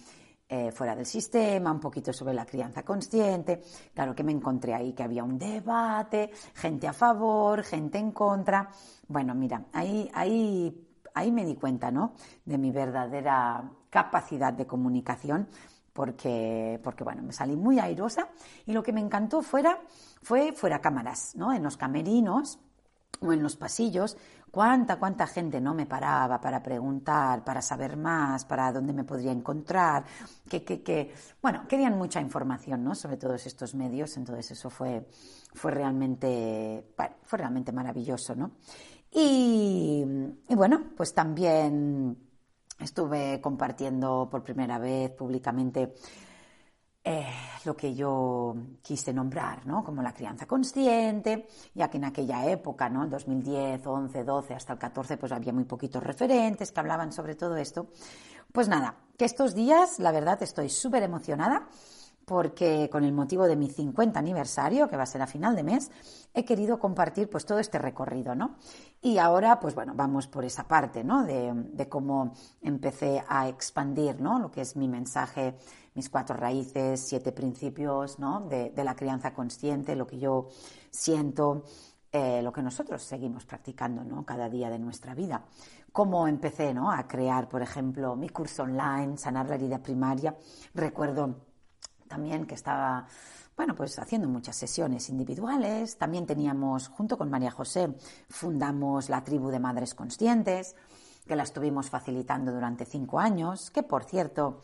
eh, 0.49 0.73
fuera 0.73 0.97
del 0.97 1.05
sistema, 1.05 1.71
un 1.71 1.81
poquito 1.81 2.15
sobre 2.15 2.33
la 2.33 2.47
crianza 2.47 2.83
consciente. 2.83 3.63
Claro 3.93 4.15
que 4.15 4.25
me 4.25 4.33
encontré 4.33 4.73
ahí 4.73 4.95
que 4.95 5.03
había 5.03 5.23
un 5.23 5.39
debate, 5.39 6.31
gente 6.55 6.89
a 6.89 6.95
favor, 6.95 7.63
gente 7.63 7.99
en 7.99 8.13
contra. 8.13 8.71
Bueno, 9.07 9.35
mira, 9.35 9.67
ahí, 9.75 10.11
ahí, 10.15 10.89
ahí 11.13 11.31
me 11.31 11.45
di 11.45 11.57
cuenta, 11.57 11.91
¿no? 11.91 12.15
De 12.47 12.57
mi 12.57 12.71
verdadera 12.71 13.71
capacidad 13.91 14.55
de 14.55 14.67
comunicación. 14.67 15.49
Porque, 15.93 16.79
porque, 16.85 17.05
bueno, 17.05 17.23
me 17.23 17.33
salí 17.33 17.57
muy 17.57 17.79
airosa 17.79 18.29
y 18.67 18.73
lo 18.73 18.83
que 18.83 18.93
me 18.93 19.01
encantó 19.01 19.41
fuera, 19.41 19.81
fue 20.23 20.53
fuera 20.53 20.81
cámaras, 20.81 21.35
¿no? 21.37 21.55
En 21.55 21.63
los 21.63 21.79
camerinos 21.79 22.59
o 23.21 23.33
en 23.33 23.43
los 23.43 23.57
pasillos, 23.57 24.17
cuánta, 24.51 24.99
cuánta 24.99 25.27
gente 25.27 25.61
no 25.61 25.75
me 25.75 25.87
paraba 25.87 26.41
para 26.41 26.63
preguntar, 26.63 27.45
para 27.45 27.63
saber 27.63 27.97
más, 27.97 28.45
para 28.45 28.73
dónde 28.73 28.93
me 28.93 29.05
podría 29.05 29.33
encontrar, 29.33 30.05
que, 30.49 30.65
que, 30.65 31.15
bueno, 31.43 31.67
querían 31.69 31.97
mucha 31.99 32.21
información, 32.21 32.85
¿no? 32.85 32.95
Sobre 32.95 33.17
todos 33.17 33.47
estos 33.47 33.75
medios, 33.75 34.17
entonces 34.17 34.53
eso 34.53 34.71
fue, 34.71 35.07
fue 35.55 35.71
realmente, 35.71 36.93
fue 37.23 37.39
realmente 37.39 37.73
maravilloso, 37.73 38.35
¿no? 38.35 38.53
Y, 39.11 40.05
y 40.49 40.55
bueno, 40.55 40.85
pues 40.97 41.15
también 41.15 42.17
estuve 42.79 43.41
compartiendo 43.41 44.29
por 44.31 44.43
primera 44.43 44.79
vez 44.79 45.11
públicamente 45.11 45.95
eh, 47.09 47.25
lo 47.65 47.77
que 47.77 47.95
yo 47.95 48.57
quise 48.83 49.13
nombrar, 49.13 49.65
¿no? 49.65 49.85
Como 49.85 50.03
la 50.03 50.13
crianza 50.13 50.45
consciente, 50.45 51.47
ya 51.73 51.89
que 51.89 51.99
en 51.99 52.05
aquella 52.05 52.45
época, 52.51 52.89
¿no? 52.89 53.07
2010, 53.07 53.87
11, 53.87 54.25
12, 54.25 54.55
hasta 54.55 54.73
el 54.73 54.79
14, 54.81 55.17
pues 55.17 55.31
había 55.31 55.53
muy 55.53 55.63
poquitos 55.63 56.03
referentes 56.03 56.73
que 56.73 56.81
hablaban 56.81 57.13
sobre 57.13 57.37
todo 57.37 57.57
esto. 57.57 57.87
Pues 58.51 58.67
nada, 58.69 58.97
que 59.17 59.25
estos 59.25 59.55
días, 59.55 60.01
la 60.01 60.11
verdad, 60.11 60.43
estoy 60.43 60.69
súper 60.69 61.05
emocionada 61.05 61.69
porque 62.25 62.91
con 62.91 63.05
el 63.05 63.13
motivo 63.13 63.47
de 63.47 63.55
mi 63.55 63.69
50 63.69 64.19
aniversario, 64.19 64.89
que 64.89 64.97
va 64.97 65.05
a 65.05 65.07
ser 65.07 65.23
a 65.23 65.29
final 65.29 65.55
de 65.55 65.63
mes, 65.63 65.93
he 66.35 66.45
querido 66.45 66.81
compartir 66.81 67.31
pues 67.31 67.47
todo 67.47 67.61
este 67.61 67.79
recorrido, 67.79 68.35
¿no? 68.35 68.57
Y 69.01 69.19
ahora, 69.19 69.61
pues 69.61 69.77
bueno, 69.77 69.93
vamos 69.95 70.27
por 70.27 70.45
esa 70.45 70.67
parte, 70.67 71.05
¿no? 71.05 71.23
De, 71.23 71.53
de 71.55 71.89
cómo 71.89 72.33
empecé 72.63 73.23
a 73.29 73.47
expandir, 73.47 74.21
¿no? 74.21 74.41
Lo 74.41 74.51
que 74.51 74.63
es 74.63 74.75
mi 74.75 74.89
mensaje 74.89 75.55
mis 75.97 76.11
cuatro 76.11 76.37
raíces, 76.37 77.01
siete 77.01 77.33
principios 77.33 78.19
¿no? 78.19 78.43
de, 78.43 78.73
la 78.85 78.95
crianza 78.95 79.33
consciente, 79.33 79.97
lo 79.97 80.07
que 80.07 80.19
yo 80.19 80.49
siento, 80.91 81.65
eh, 82.13 82.43
lo 82.43 82.53
que 82.53 82.63
nosotros 82.63 83.03
seguimos 83.03 83.47
practicando 83.47 84.05
¿no? 84.05 84.25
cada 84.25 84.49
día 84.49 84.71
de 84.71 84.79
nuestra 84.79 85.15
vida. 85.15 85.43
Cómo 85.91 86.29
empecé 86.29 86.75
¿no? 86.75 86.93
a 86.93 87.09
crear, 87.09 87.49
por 87.49 87.63
ejemplo, 87.63 88.15
mi 88.15 88.29
curso 88.29 88.65
online, 88.65 89.17
Sanar 89.17 89.49
la 89.49 89.55
herida 89.55 89.79
primaria. 89.83 90.37
Recuerdo 90.75 91.35
también 92.07 92.47
que 92.47 92.55
estaba 92.55 93.07
bueno, 93.57 93.75
pues 93.75 93.99
haciendo 93.99 94.29
muchas 94.29 94.55
sesiones 94.55 95.09
individuales. 95.09 95.97
También 95.97 96.27
teníamos, 96.27 96.89
junto 96.89 97.17
con 97.17 97.31
María 97.31 97.51
José, 97.51 97.89
fundamos 98.29 99.09
la 99.09 99.25
tribu 99.25 99.49
de 99.49 99.59
madres 99.59 99.95
conscientes, 99.95 100.77
que 101.27 101.37
la 101.37 101.45
estuvimos 101.45 101.89
facilitando 101.89 102.53
durante 102.53 102.85
cinco 102.85 103.19
años, 103.19 103.71
que 103.71 103.83
por 103.83 104.05
cierto, 104.05 104.61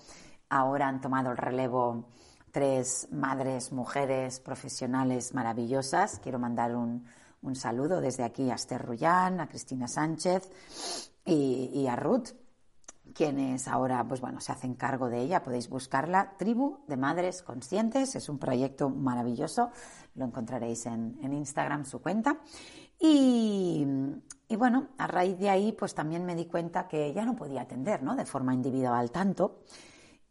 ahora 0.53 0.89
han 0.89 1.01
tomado 1.01 1.31
el 1.31 1.37
relevo 1.37 2.09
tres 2.51 3.09
madres, 3.11 3.73
mujeres 3.73 4.41
profesionales 4.41 5.35
maravillosas. 5.35 6.19
Quiero 6.21 6.39
mandar 6.39 6.77
un, 6.77 7.05
saludo 7.55 8.01
desde 8.01 8.25
aquí 8.25 8.51
a 8.51 8.55
Esther 8.55 8.83
Rullán, 8.83 9.41
a 9.41 9.49
Cristina 9.49 9.89
Sánchez 9.89 10.51
y 11.25 11.87
a 11.87 11.97
Ruth, 11.97 12.31
quienes 13.13 13.69
ahora, 13.69 14.07
pues 14.07 14.21
bueno, 14.21 14.41
se 14.41 14.53
hacen 14.53 14.75
cargo 14.75 15.09
de 15.09 15.21
ella. 15.21 15.43
Podéis 15.43 15.69
buscarla. 15.69 16.35
Tribu 16.39 16.79
de 16.87 16.97
Madres 16.97 17.43
Conscientes. 17.43 18.15
Es 18.15 18.29
un 18.29 18.39
proyecto 18.39 18.89
maravilloso. 18.89 19.71
Lo 20.15 20.25
encontraréis 20.25 20.87
en, 20.87 21.19
Instagram, 21.33 21.85
su 21.85 22.01
cuenta. 22.01 22.39
Y, 22.99 23.87
bueno, 24.57 24.89
a 24.99 25.07
raíz 25.07 25.39
de 25.39 25.51
ahí, 25.51 25.73
pues 25.73 25.95
también 25.95 26.25
me 26.25 26.35
di 26.35 26.47
cuenta 26.47 26.87
que 26.87 27.13
ya 27.13 27.25
no 27.25 27.35
podía 27.35 27.63
atender, 27.63 28.03
¿no? 28.03 28.15
De 28.15 28.25
forma 28.25 28.55
individual 28.55 29.11
tanto. 29.11 29.63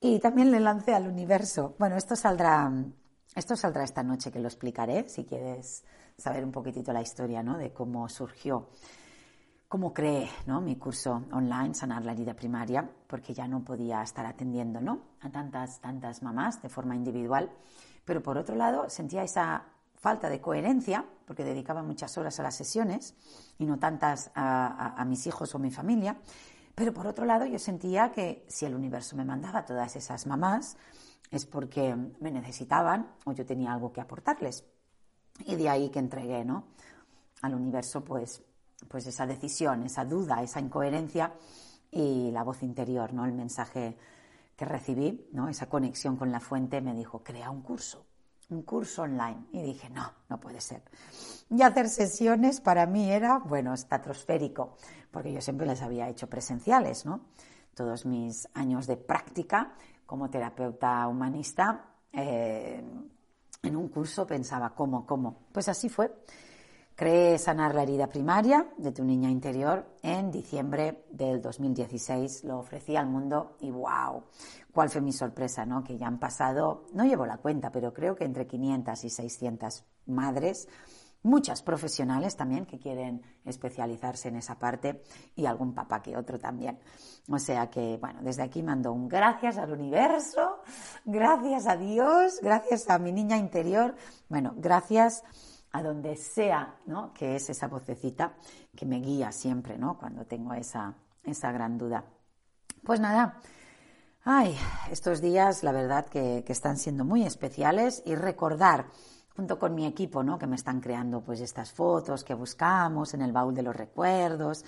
Y 0.02 0.20
también 0.20 0.52
le 0.52 0.60
lancé 0.60 0.94
al 0.94 1.08
universo. 1.08 1.76
Bueno, 1.80 1.96
esto 1.96 2.18
saldrá, 2.18 2.70
esto 3.34 3.56
saldrá 3.56 3.86
esta 3.86 4.04
noche, 4.04 4.32
que 4.32 4.40
lo 4.40 4.50
explicaré, 4.50 5.08
si 5.08 5.24
quieres 5.24 5.86
saber 6.18 6.44
un 6.44 6.52
poquitito 6.52 6.92
la 6.92 7.02
historia, 7.02 7.42
¿no? 7.42 7.58
De 7.58 7.72
cómo 7.72 8.10
surgió 8.10 8.68
cómo 9.72 9.94
creé 9.94 10.30
¿no? 10.48 10.60
mi 10.60 10.76
curso 10.76 11.24
online, 11.32 11.74
Sanar 11.74 12.04
la 12.04 12.12
herida 12.12 12.34
primaria, 12.34 12.86
porque 13.08 13.34
ya 13.34 13.48
no 13.48 13.64
podía 13.64 14.04
estar 14.04 14.26
atendiendo 14.26 14.82
¿no? 14.82 15.00
a 15.22 15.30
tantas, 15.30 15.80
tantas 15.80 16.22
mamás 16.22 16.62
de 16.62 16.68
forma 16.68 16.94
individual. 16.94 17.50
Pero 18.04 18.22
por 18.22 18.38
otro 18.38 18.58
lado, 18.58 18.90
sentía 18.90 19.24
esa 19.24 19.64
falta 19.96 20.28
de 20.28 20.42
coherencia, 20.42 21.06
porque 21.26 21.46
dedicaba 21.46 21.84
muchas 21.84 22.18
horas 22.18 22.38
a 22.42 22.44
las 22.44 22.54
sesiones 22.54 23.16
y 23.60 23.66
no 23.66 23.80
tantas 23.80 24.30
a, 24.36 25.06
mis 25.08 25.26
hijos 25.26 25.56
o 25.56 25.60
mi 25.60 25.72
familia. 25.72 26.18
Pero 26.76 26.94
por 26.94 27.08
otro 27.08 27.26
lado, 27.26 27.46
yo 27.46 27.60
sentía 27.60 28.12
que 28.12 28.46
si 28.48 28.66
el 28.66 28.76
universo 28.76 29.16
me 29.16 29.26
mandaba 29.26 29.66
todas 29.66 29.96
esas 29.96 30.26
mamás, 30.26 30.78
es 31.30 31.46
porque 31.46 31.96
me 32.20 32.32
necesitaban 32.32 33.14
o 33.26 33.32
yo 33.34 33.46
tenía 33.46 33.74
algo 33.74 33.92
que 33.92 34.02
aportarles. 34.02 34.66
Y 35.46 35.56
de 35.56 35.70
ahí 35.70 35.90
que 35.90 36.00
entregué 36.00 36.44
¿no? 36.46 36.66
al 37.42 37.56
universo 37.56 38.04
pues 38.04 38.44
pues 38.88 39.08
esa 39.08 39.26
decisión, 39.26 39.84
esa 39.84 40.06
duda, 40.06 40.42
esa 40.42 40.60
incoherencia 40.60 41.34
y 41.92 42.32
la 42.32 42.44
voz 42.44 42.64
interior, 42.64 43.14
¿no? 43.14 43.26
El 43.26 43.34
mensaje 43.34 43.98
que 44.56 44.66
recibí, 44.66 45.30
¿no? 45.34 45.50
Esa 45.50 45.68
conexión 45.68 46.18
con 46.18 46.32
la 46.32 46.40
fuente 46.40 46.82
me 46.82 46.94
dijo, 46.94 47.24
crea 47.24 47.50
un 47.50 47.62
curso, 47.62 48.06
un 48.52 48.64
curso 48.64 49.04
online. 49.04 49.46
Y 49.52 49.62
dije, 49.62 49.90
no, 49.90 50.12
no 50.30 50.40
puede 50.40 50.62
ser. 50.62 50.84
Y 51.50 51.62
hacer 51.64 51.90
sesiones 51.90 52.62
para 52.62 52.86
mí 52.86 53.12
era, 53.12 53.40
bueno, 53.40 53.74
estratosférico, 53.74 54.78
porque 55.10 55.34
yo 55.34 55.42
siempre 55.42 55.66
les 55.66 55.82
había 55.82 56.08
hecho 56.10 56.28
presenciales, 56.30 57.06
¿no? 57.06 57.22
Todos 57.74 58.06
mis 58.06 58.48
años 58.54 58.88
de 58.88 58.98
práctica 58.98 59.74
como 60.06 60.30
terapeuta 60.30 61.08
humanista, 61.08 61.86
eh, 62.12 62.84
en 63.64 63.76
un 63.76 63.88
curso 63.90 64.28
pensaba, 64.28 64.72
¿cómo, 64.76 65.06
cómo? 65.06 65.44
Pues 65.52 65.70
así 65.70 65.88
fue. 65.88 66.12
Creé 67.02 67.40
Sanar 67.40 67.74
la 67.74 67.82
herida 67.82 68.06
primaria 68.06 68.68
de 68.78 68.92
tu 68.92 69.04
niña 69.04 69.28
interior 69.28 69.88
en 70.04 70.30
diciembre 70.30 71.04
del 71.10 71.42
2016. 71.42 72.44
Lo 72.44 72.60
ofrecí 72.60 72.96
al 72.96 73.08
mundo 73.08 73.58
y 73.60 73.72
wow, 73.72 74.26
cuál 74.72 74.92
fue 74.92 75.02
mi 75.02 75.12
sorpresa, 75.12 75.66
¿no? 75.66 75.84
Que 75.84 75.98
ya 75.98 76.06
han 76.06 76.20
pasado, 76.20 76.86
no 76.94 77.04
llevo 77.04 77.26
la 77.26 77.38
cuenta, 77.38 77.72
pero 77.72 77.92
creo 77.92 78.16
que 78.16 78.26
entre 78.26 78.46
500 78.46 79.04
y 79.04 79.10
600 79.10 79.84
madres, 80.06 80.68
muchas 81.24 81.64
profesionales 81.64 82.36
también 82.36 82.68
que 82.68 82.78
quieren 82.78 83.24
especializarse 83.46 84.28
en 84.28 84.36
esa 84.36 84.60
parte 84.60 85.02
y 85.36 85.48
algún 85.48 85.74
papá 85.74 86.04
que 86.04 86.16
otro 86.16 86.38
también. 86.38 86.78
O 87.28 87.40
sea 87.40 87.72
que, 87.72 87.98
bueno, 88.00 88.20
desde 88.22 88.44
aquí 88.44 88.62
mando 88.62 88.94
un 88.94 89.08
gracias 89.08 89.58
al 89.58 89.72
universo, 89.72 90.62
gracias 91.06 91.66
a 91.66 91.78
Dios, 91.78 92.40
gracias 92.44 92.88
a 92.92 93.00
mi 93.00 93.12
niña 93.12 93.38
interior, 93.38 93.96
bueno, 94.30 94.54
gracias 94.56 95.24
a 95.74 95.82
donde 95.82 96.16
sea, 96.16 96.76
¿no? 96.86 97.14
Que 97.14 97.36
es 97.36 97.50
esa 97.50 97.68
vocecita 97.68 98.34
que 98.76 98.86
me 98.86 99.00
guía 99.00 99.32
siempre, 99.32 99.78
¿no? 99.78 99.98
Cuando 99.98 100.26
tengo 100.26 100.54
esa, 100.54 100.94
esa 101.24 101.52
gran 101.52 101.78
duda. 101.78 102.04
Pues 102.84 103.00
nada, 103.00 103.40
ay, 104.24 104.56
estos 104.90 105.22
días 105.22 105.64
la 105.64 105.72
verdad 105.72 106.06
que, 106.08 106.44
que, 106.46 106.54
están 106.54 106.78
siendo 106.78 107.06
muy 107.06 107.24
especiales 107.24 108.02
y 108.06 108.16
recordar 108.16 108.88
junto 109.36 109.58
con 109.58 109.74
mi 109.74 109.86
equipo, 109.86 110.24
¿no? 110.24 110.38
Que 110.38 110.48
me 110.48 110.56
están 110.56 110.82
creando 110.82 111.22
pues 111.22 111.40
estas 111.42 111.72
fotos 111.72 112.24
que 112.24 112.34
buscamos 112.34 113.14
en 113.14 113.22
el 113.22 113.32
baúl 113.32 113.56
de 113.56 113.64
los 113.64 113.76
recuerdos. 113.76 114.66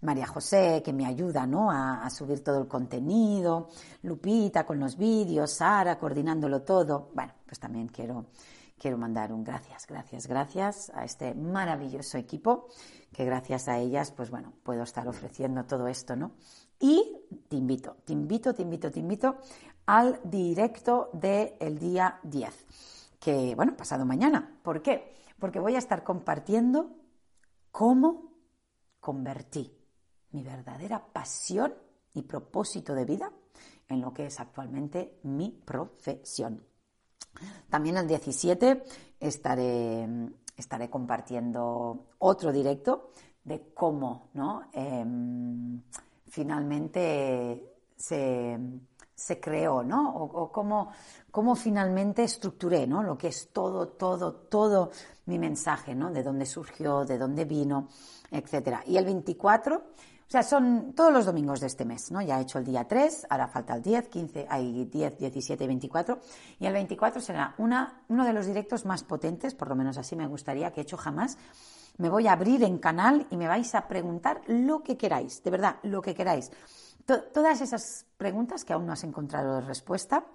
María 0.00 0.26
José, 0.28 0.80
que 0.84 0.92
me 0.92 1.06
ayuda 1.06 1.44
¿no? 1.44 1.72
a, 1.72 2.04
a 2.04 2.10
subir 2.10 2.44
todo 2.44 2.60
el 2.60 2.68
contenido, 2.68 3.68
Lupita 4.02 4.64
con 4.64 4.78
los 4.78 4.96
vídeos, 4.96 5.50
Sara 5.50 5.98
coordinándolo 5.98 6.62
todo. 6.62 7.10
Bueno, 7.14 7.32
pues 7.44 7.58
también 7.58 7.88
quiero 7.88 8.26
quiero 8.78 8.96
mandar 8.96 9.32
un 9.32 9.44
gracias, 9.44 9.86
gracias, 9.86 10.26
gracias 10.26 10.90
a 10.94 11.04
este 11.04 11.34
maravilloso 11.34 12.18
equipo, 12.18 12.68
que 13.12 13.24
gracias 13.24 13.68
a 13.68 13.78
ellas, 13.78 14.12
pues 14.12 14.30
bueno, 14.30 14.52
puedo 14.62 14.82
estar 14.82 15.06
ofreciendo 15.08 15.64
todo 15.64 15.88
esto, 15.88 16.16
¿no? 16.16 16.32
Y 16.78 17.26
te 17.48 17.56
invito, 17.56 17.96
te 18.04 18.12
invito, 18.12 18.54
te 18.54 18.62
invito, 18.62 18.90
te 18.90 19.00
invito 19.00 19.36
al 19.86 20.20
directo 20.24 21.10
del 21.12 21.78
día 21.78 22.20
10, 22.22 22.66
que, 23.18 23.54
bueno, 23.54 23.76
pasado 23.76 24.04
mañana. 24.04 24.58
¿Por 24.62 24.82
qué? 24.82 25.14
Porque 25.38 25.60
voy 25.60 25.74
a 25.74 25.78
estar 25.78 26.04
compartiendo 26.04 26.96
cómo 27.70 28.32
convertí 29.00 29.74
mi 30.30 30.42
verdadera 30.42 31.04
pasión 31.12 31.74
y 32.14 32.22
propósito 32.22 32.94
de 32.94 33.04
vida 33.04 33.32
en 33.88 34.00
lo 34.00 34.12
que 34.12 34.26
es 34.26 34.40
actualmente 34.40 35.18
mi 35.22 35.50
profesión. 35.50 36.67
También 37.68 37.96
el 37.96 38.06
17 38.06 38.84
estaré, 39.20 40.08
estaré 40.56 40.90
compartiendo 40.90 42.06
otro 42.18 42.52
directo 42.52 43.10
de 43.44 43.72
cómo 43.74 44.28
¿no? 44.34 44.62
Em, 44.72 45.80
finalmente 46.28 47.76
se, 47.96 48.58
se, 49.14 49.40
creó, 49.40 49.82
¿no? 49.82 50.14
O, 50.14 50.52
cómo, 50.52 50.92
cómo, 51.30 51.54
finalmente 51.56 52.24
estructuré, 52.24 52.86
¿no? 52.86 53.02
Lo 53.02 53.16
que 53.16 53.28
es 53.28 53.48
todo, 53.52 53.88
todo, 53.88 54.32
todo 54.32 54.90
mi 55.26 55.38
mensaje, 55.38 55.94
¿no? 55.94 56.10
De 56.10 56.22
dónde 56.22 56.46
surgió, 56.46 57.04
de 57.04 57.18
dónde 57.18 57.44
vino, 57.44 57.88
etcétera. 58.30 58.82
Y 58.86 58.98
el 58.98 59.06
24 59.06 59.82
o 60.28 60.30
sea, 60.30 60.42
son 60.42 60.92
todos 60.92 61.10
los 61.10 61.24
domingos 61.24 61.60
de 61.60 61.68
este 61.68 61.86
mes, 61.86 62.10
¿no? 62.10 62.20
Ya 62.20 62.38
he 62.38 62.42
hecho 62.42 62.58
el 62.58 62.66
día 62.66 62.86
3, 62.86 63.28
ahora 63.30 63.48
falta 63.48 63.74
el 63.74 63.80
10, 63.80 64.08
15, 64.08 64.46
hay 64.50 64.84
10, 64.84 65.16
17 65.16 65.64
y 65.64 65.66
24. 65.66 66.18
Y 66.60 66.66
el 66.66 66.74
24 66.74 67.22
será 67.22 67.54
uno 67.56 68.24
de 68.26 68.32
los 68.34 68.44
directos 68.44 68.84
más 68.84 69.04
potentes, 69.04 69.54
por 69.54 69.68
lo 69.68 69.74
menos 69.74 69.96
así 69.96 70.16
me 70.16 70.26
gustaría, 70.26 70.70
que 70.70 70.80
he 70.80 70.82
hecho 70.82 70.98
jamás. 70.98 71.38
Me 71.96 72.10
voy 72.10 72.26
a 72.26 72.32
abrir 72.32 72.62
en 72.62 72.76
canal 72.76 73.26
y 73.30 73.38
me 73.38 73.48
vais 73.48 73.74
a 73.74 73.88
preguntar 73.88 74.42
lo 74.48 74.82
que 74.82 74.98
queráis, 74.98 75.42
de 75.42 75.50
verdad, 75.50 75.76
lo 75.84 76.02
que 76.02 76.14
queráis. 76.14 76.50
todas 77.06 77.62
esas 77.62 78.04
preguntas 78.18 78.66
que 78.66 78.74
aún 78.74 78.84
no 78.84 78.92
has 78.92 79.04
encontrado 79.04 79.62
respuesta, 79.62 80.26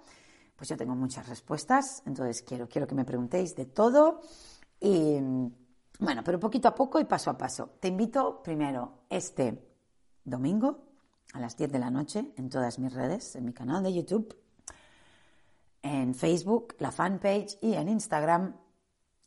pues 0.56 0.68
yo 0.70 0.76
tengo 0.76 0.96
muchas 0.96 1.28
respuestas, 1.28 2.02
entonces 2.04 2.42
quiero, 2.42 2.68
quiero 2.68 2.88
que 2.88 2.96
me 2.96 3.04
preguntéis 3.04 3.54
de 3.54 3.66
todo. 3.66 4.22
Y 4.80 5.20
bueno, 6.00 6.22
pero 6.24 6.40
poquito 6.40 6.66
a 6.66 6.74
poco 6.74 6.98
y 6.98 7.04
paso 7.04 7.30
a 7.30 7.38
paso. 7.38 7.76
Te 7.78 7.86
invito 7.86 8.42
primero 8.42 9.04
este 9.08 9.73
domingo 10.24 10.78
a 11.32 11.40
las 11.40 11.56
10 11.56 11.72
de 11.72 11.78
la 11.78 11.90
noche 11.90 12.32
en 12.36 12.48
todas 12.48 12.78
mis 12.78 12.92
redes, 12.92 13.36
en 13.36 13.44
mi 13.44 13.52
canal 13.52 13.82
de 13.82 13.92
YouTube, 13.92 14.36
en 15.82 16.14
Facebook, 16.14 16.76
la 16.78 16.90
fanpage 16.90 17.58
y 17.60 17.74
en 17.74 17.88
Instagram. 17.88 18.56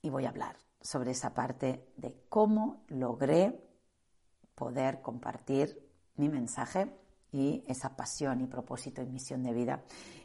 Y 0.02 0.10
voy 0.10 0.26
a 0.26 0.30
hablar 0.30 0.58
sobre 0.82 1.12
esa 1.12 1.34
parte 1.34 1.92
de 1.98 2.16
cómo 2.30 2.84
logré 2.88 3.64
poder 4.56 5.02
compartir 5.02 5.88
mi 6.16 6.30
mensaje 6.30 6.92
y 7.32 7.64
esa 7.68 7.96
pasión 7.96 8.42
y 8.42 8.48
propósito 8.48 9.02
y 9.02 9.06
misión 9.06 9.44
de 9.44 9.54
vida 9.54 9.84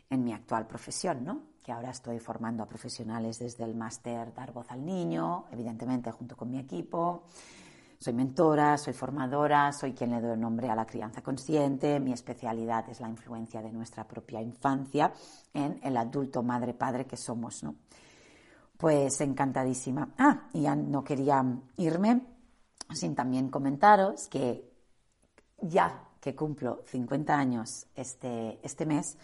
en 0.09 0.25
mi 0.25 0.33
actual 0.33 0.67
profesión, 0.67 1.25
¿no? 1.25 1.43
Que 1.63 1.73
ahora 1.73 1.91
estoy 1.91 2.19
formando 2.19 2.63
a 2.63 2.69
profesionales 2.69 3.39
desde 3.39 3.65
el 3.65 3.75
máster 3.75 4.33
Dar 4.35 4.53
Voz 4.53 4.71
al 4.71 4.85
Niño, 4.85 5.47
evidentemente 5.51 6.11
junto 6.13 6.37
con 6.37 6.51
mi 6.51 6.59
equipo, 6.59 7.25
soy 8.03 8.15
mentora, 8.15 8.77
soy 8.79 8.95
formadora, 8.95 9.71
soy 9.73 9.93
quien 9.93 10.11
le 10.11 10.21
doy 10.21 10.37
nombre 10.37 10.69
a 10.69 10.75
la 10.75 10.85
crianza 10.85 11.23
consciente. 11.23 12.01
Mi 12.01 12.13
especialidad 12.13 12.89
es 12.89 12.99
la 12.99 13.09
influencia 13.09 13.63
de 13.63 13.71
nuestra 13.71 14.09
propia 14.09 14.43
infancia 14.43 15.13
en 15.55 15.79
el 15.85 15.97
adulto 15.97 16.43
madre-padre 16.43 17.07
que 17.07 17.17
somos, 17.17 17.63
¿no? 17.63 17.77
Pues 18.77 19.21
encantadísima. 19.21 20.15
Ah, 20.19 20.49
ya 20.53 20.75
no 20.75 21.05
quería 21.05 21.45
irme 21.77 22.23
sin 22.91 23.15
también 23.15 23.51
comentaros 23.51 24.27
que 24.27 24.69
ya 25.61 26.09
que 26.21 26.35
cumplo 26.35 26.83
50 26.87 27.33
años 27.33 27.87
este, 27.95 28.59
este 28.65 28.85
mes, 28.85 29.17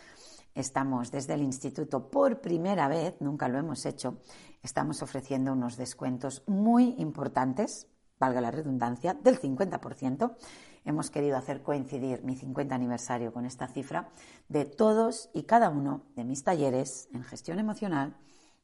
estamos 0.55 1.11
desde 1.11 1.35
el 1.35 1.43
instituto 1.43 2.09
por 2.09 2.41
primera 2.41 2.87
vez, 2.87 3.17
nunca 3.21 3.49
lo 3.49 3.59
hemos 3.59 3.85
hecho, 3.87 4.19
estamos 4.63 5.03
ofreciendo 5.03 5.53
unos 5.53 5.77
descuentos 5.77 6.45
muy 6.47 6.95
importantes, 6.99 7.89
valga 8.19 8.41
la 8.41 8.51
redundancia, 8.51 9.15
del 9.15 9.41
50%. 9.41 10.37
Hemos 10.85 11.11
querido 11.11 11.37
hacer 11.37 11.63
coincidir 11.63 12.23
mi 12.23 12.35
50 12.35 12.75
aniversario 12.75 13.33
con 13.33 13.45
esta 13.45 13.67
cifra 13.67 14.09
de 14.49 14.65
todos 14.65 15.31
y 15.35 15.43
cada 15.43 15.69
uno 15.69 16.03
de 16.17 16.25
mis 16.25 16.45
talleres 16.45 17.09
en 17.13 17.25
gestión 17.25 17.59
emocional, 17.59 18.17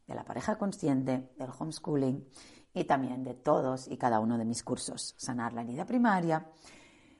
de 0.07 0.15
la 0.15 0.25
pareja 0.25 0.57
consciente, 0.57 1.31
del 1.39 1.51
homeschooling 1.59 2.27
y 2.73 2.85
también 2.85 3.25
de 3.25 3.35
todos 3.35 3.89
y 3.89 3.97
cada 3.97 4.21
uno 4.21 4.39
de 4.39 4.45
mis 4.45 4.63
cursos. 4.63 5.15
Sanar 5.17 5.53
la 5.53 5.63
herida 5.63 5.87
primaria, 5.87 6.47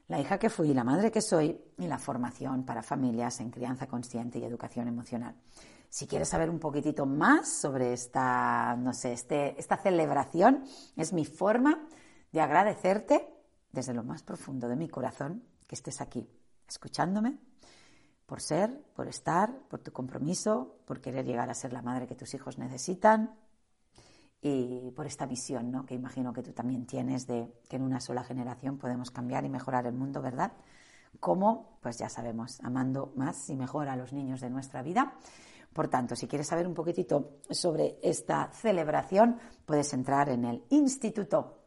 la 0.09 0.21
hija 0.21 0.39
que 0.39 0.51
fui, 0.51 0.75
la 0.75 0.85
madre 0.85 1.11
que 1.11 1.23
soy 1.23 1.59
y 1.79 1.87
la 1.87 1.99
formación 1.99 2.65
para 2.65 2.83
familias 2.83 3.41
en 3.41 3.51
crianza 3.51 3.87
consciente 3.87 4.39
y 4.39 4.45
educación 4.45 4.89
emocional. 4.89 5.35
Si 5.89 6.07
quieres 6.07 6.29
saber 6.29 6.51
un 6.51 6.59
poquitito 6.59 7.07
más 7.07 7.49
sobre 7.49 7.93
esta, 7.93 8.75
no 8.77 8.93
sé, 8.93 9.13
este, 9.13 9.59
esta 9.61 9.77
celebración, 9.77 10.65
es 10.97 11.13
mi 11.13 11.25
forma 11.25 11.87
de 12.35 12.41
agradecerte 12.41 13.33
desde 13.71 13.95
lo 13.95 14.03
más 14.03 14.25
profundo 14.25 14.69
de 14.69 14.75
mi 14.75 14.89
corazón 14.89 15.45
que 15.69 15.77
estés 15.77 16.01
aquí, 16.01 16.29
escuchándome, 16.69 17.39
por 18.27 18.41
ser, 18.41 18.77
por 18.97 19.07
estar, 19.07 19.57
por 19.69 19.79
tu 19.79 19.93
compromiso, 19.93 20.81
por 20.85 21.01
querer 21.01 21.25
llegar 21.25 21.49
a 21.49 21.55
ser 21.55 21.73
la 21.73 21.81
madre 21.81 22.09
que 22.09 22.17
tus 22.17 22.35
hijos 22.35 22.59
necesitan, 22.59 23.39
y 24.43 24.91
por 24.91 25.07
esta 25.07 25.27
visión, 25.27 25.71
¿no? 25.71 25.87
que 25.87 25.95
imagino 25.95 26.33
que 26.33 26.43
tú 26.43 26.53
también 26.53 26.87
tienes 26.87 27.29
de 27.29 27.55
que 27.69 27.77
en 27.77 27.83
una 27.83 28.01
sola 28.01 28.25
generación 28.25 28.79
podemos 28.79 29.13
cambiar 29.13 29.45
y 29.45 29.49
mejorar 29.49 29.87
el 29.87 29.95
mundo, 29.95 30.21
¿verdad? 30.21 30.55
¿Cómo? 31.21 31.79
Pues 31.81 31.99
ya 31.99 32.09
sabemos, 32.09 32.59
amando 32.65 33.13
más 33.15 33.49
y 33.49 33.55
mejor 33.55 33.89
a 33.89 33.95
los 33.95 34.13
niños 34.13 34.41
de 34.41 34.51
nuestra 34.51 34.83
vida. 34.83 35.15
Por 35.73 35.87
tanto, 35.87 36.17
si 36.17 36.27
quieres 36.27 36.49
saber 36.49 36.67
un 36.67 36.75
poquitito 36.75 37.39
sobre 37.49 38.01
esta 38.03 38.51
celebración, 38.51 39.39
puedes 39.65 39.93
entrar 39.95 40.29
en 40.31 40.45
el 40.45 40.65
instituto 40.71 41.64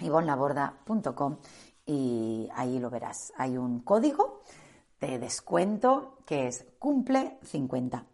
ivonlaborda.com 0.00 1.36
y 1.86 2.48
ahí 2.54 2.78
lo 2.78 2.90
verás. 2.90 3.32
Hay 3.36 3.56
un 3.56 3.80
código 3.80 4.40
de 5.00 5.18
descuento 5.18 6.18
que 6.26 6.46
es 6.46 6.66
cumple 6.78 7.38
50. 7.42 8.04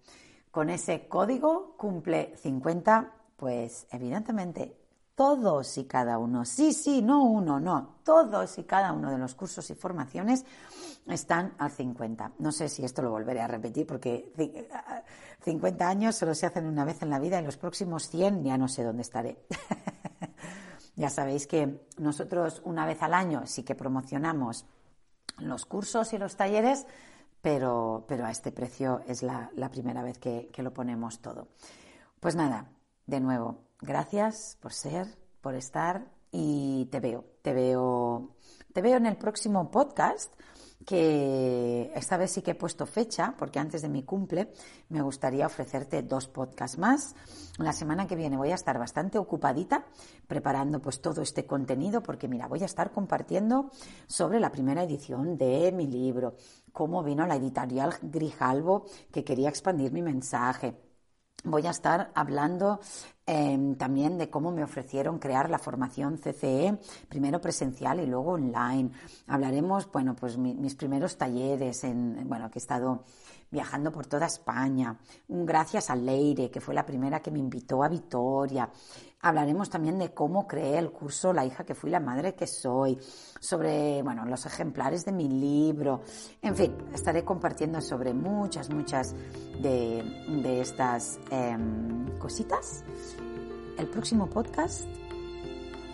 Con 0.51 0.71
ese 0.71 1.09
código 1.09 1.75
cumple 1.77 2.37
50 2.37 3.13
pues 3.37 3.87
evidentemente 3.91 4.77
todos 5.15 5.79
y 5.79 5.85
cada 5.85 6.19
uno, 6.19 6.45
sí, 6.45 6.73
sí, 6.73 7.01
no 7.01 7.25
uno, 7.25 7.59
no, 7.59 7.97
todos 8.05 8.59
y 8.59 8.65
cada 8.65 8.93
uno 8.93 9.11
de 9.11 9.19
los 9.19 9.35
cursos 9.35 9.69
y 9.71 9.75
formaciones 9.75 10.45
están 11.09 11.55
al 11.59 11.71
50. 11.71 12.33
No 12.39 12.53
sé 12.53 12.69
si 12.69 12.85
esto 12.85 13.01
lo 13.03 13.11
volveré 13.11 13.41
a 13.41 13.47
repetir 13.47 13.87
porque 13.87 14.33
50 15.43 15.89
años 15.89 16.17
solo 16.17 16.35
se 16.35 16.47
hacen 16.47 16.67
una 16.67 16.85
vez 16.85 17.01
en 17.03 17.11
la 17.11 17.19
vida 17.19 17.41
y 17.41 17.45
los 17.45 17.57
próximos 17.57 18.09
100 18.11 18.45
ya 18.45 18.59
no 18.59 18.69
sé 18.69 18.85
dónde 18.85 19.03
estaré. 19.03 19.39
ya 20.97 21.11
sabéis 21.11 21.47
que 21.47 21.87
nosotros 21.99 22.61
una 22.65 22.87
vez 22.87 23.03
al 23.03 23.15
año 23.15 23.47
sí 23.47 23.63
que 23.63 23.75
promocionamos 23.75 24.67
los 25.39 25.67
cursos 25.67 26.13
y 26.13 26.19
los 26.19 26.37
talleres, 26.37 26.87
pero, 27.41 28.05
pero 28.09 28.27
a 28.27 28.31
este 28.31 28.51
precio 28.51 29.03
es 29.07 29.23
la, 29.23 29.51
primera 29.71 30.03
vez 30.03 30.19
que 30.19 30.51
lo 30.63 30.73
ponemos 30.73 31.21
todo. 31.21 31.49
Pues 32.19 32.35
nada, 32.35 32.71
de 33.07 33.21
nuevo, 33.21 33.67
gracias 33.81 34.59
por 34.61 34.73
ser, 34.73 35.07
por 35.41 35.55
estar 35.55 36.11
y 36.33 36.87
te 36.91 37.01
veo, 37.01 37.25
te 37.43 37.53
veo, 37.53 38.36
te 38.77 38.83
veo 38.83 38.99
en 38.99 39.07
el 39.07 39.17
próximo 39.17 39.71
podcast 39.71 40.35
que 40.85 41.91
esta 41.95 42.19
vez 42.19 42.33
sí 42.33 42.43
que 42.43 42.51
he 42.51 42.55
puesto 42.55 42.85
fecha, 42.85 43.35
porque 43.39 43.59
antes 43.59 43.81
de 43.81 43.89
mi 43.89 44.03
cumple 44.03 44.53
me 44.91 45.01
gustaría 45.01 45.47
ofrecerte 45.47 46.03
dos 46.03 46.29
podcasts 46.29 46.77
más. 46.77 47.15
La 47.57 47.73
semana 47.73 48.07
que 48.07 48.17
viene 48.17 48.37
voy 48.37 48.51
a 48.51 48.55
estar 48.55 48.79
bastante 48.79 49.17
ocupadita 49.17 49.87
preparando 50.27 50.83
pues 50.83 51.01
todo 51.01 51.23
este 51.23 51.47
contenido, 51.47 52.03
porque 52.03 52.29
mira, 52.29 52.49
voy 52.49 52.65
a 52.65 52.67
estar 52.67 52.93
compartiendo 52.93 53.71
sobre 54.07 54.41
la 54.41 54.53
primera 54.53 54.83
edición 54.83 55.39
de 55.39 55.73
mi 55.73 55.87
libro, 55.87 56.37
cómo 56.71 57.03
vino 57.03 57.27
la 57.27 57.37
editorial 57.37 57.95
Grijalvo 58.03 58.85
que 59.11 59.25
quería 59.25 59.49
expandir 59.49 59.91
mi 59.91 60.03
mensaje 60.03 60.77
voy 61.45 61.67
a 61.67 61.71
estar 61.71 62.11
hablando 62.15 62.81
em, 63.27 63.75
también 63.75 64.19
de 64.19 64.31
cómo 64.31 64.53
me 64.53 64.63
ofrecieron 64.63 65.19
crear 65.19 65.51
la 65.51 65.59
formación 65.59 66.17
CCE, 66.17 66.79
primero 67.09 67.41
presencial 67.41 68.01
y 68.01 68.07
luego 68.07 68.33
online. 68.33 68.91
Hablaremos, 69.27 69.91
bueno, 69.91 70.15
pues 70.15 70.39
mis 70.39 70.75
primeros 70.75 71.17
talleres, 71.17 71.85
en, 71.85 72.29
bueno, 72.29 72.51
que 72.51 72.59
he 72.59 72.63
estado 72.63 73.05
viajando 73.51 73.93
por 73.93 74.07
toda 74.07 74.27
España. 74.27 74.99
Gracias 75.29 75.91
a 75.91 75.97
Leire, 75.97 76.51
que 76.51 76.61
fue 76.61 76.75
la 76.75 76.85
primera 76.85 77.21
que 77.21 77.31
me 77.31 77.39
invitó 77.39 77.83
a 77.83 77.89
Vitoria. 77.89 78.71
Hablaremos 79.21 79.71
también 79.71 79.99
de 79.99 80.13
cómo 80.13 80.47
creé 80.47 80.79
el 80.79 80.93
curso 80.93 81.33
La 81.33 81.45
hija 81.45 81.65
que 81.65 81.75
fui, 81.75 81.91
la 81.91 82.01
madre 82.01 82.35
que 82.35 82.47
soy, 82.47 82.99
sobre, 83.41 84.03
bueno, 84.03 84.25
los 84.25 84.47
ejemplares 84.47 85.05
de 85.05 85.13
mi 85.13 85.29
libro. 85.29 86.03
En 86.43 86.55
fin, 86.55 86.77
estaré 86.93 87.25
compartiendo 87.25 87.81
sobre 87.81 88.15
muchas, 88.15 88.71
muchas 88.71 89.15
de, 89.61 90.61
estas 90.61 91.19
em, 91.31 92.19
cositas. 92.19 92.85
El 93.79 93.89
próximo 93.89 94.29
podcast 94.29 94.85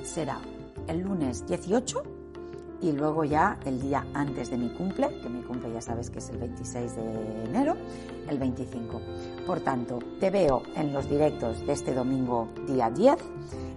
será 0.03 0.41
el 0.87 1.01
lunes 1.01 1.47
18 1.47 2.22
y 2.83 2.92
luego 2.92 3.25
ya 3.25 3.59
el 3.64 3.81
día 3.81 4.05
antes 4.12 4.51
de 4.51 4.59
mi 4.59 4.68
cumple, 4.71 5.09
que 5.23 5.29
mi 5.29 5.42
cumple 5.42 5.73
ya 5.73 5.81
sabes 5.81 6.11
que 6.11 6.18
es 6.18 6.29
el 6.31 6.38
26 6.38 6.97
de 6.97 7.45
enero, 7.45 7.77
el 8.29 8.38
25. 8.38 9.01
Por 9.47 9.61
tanto, 9.61 10.01
te 10.21 10.31
veo 10.31 10.62
en 10.75 10.92
los 10.92 11.09
directos 11.09 11.64
de 11.64 11.73
este 11.73 11.95
domingo 11.95 12.49
día 12.66 12.90
10, 12.90 13.16